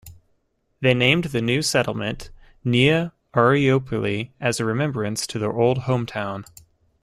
They 0.79 0.95
named 0.95 1.25
the 1.25 1.43
new 1.43 1.61
settlement 1.61 2.31
"Nea 2.63 3.13
Argyroupolis" 3.35 4.31
as 4.39 4.59
a 4.59 4.65
remembrance 4.65 5.27
to 5.27 5.37
their 5.37 5.53
old 5.53 5.81
hometown. 5.81 6.43